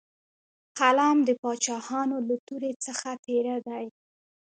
قلم 0.77 1.17
د 1.27 1.29
باچاهانو 1.41 2.17
له 2.27 2.35
تورې 2.47 2.71
څخه 2.85 3.09
تېره 3.25 3.55
دی. 3.67 3.85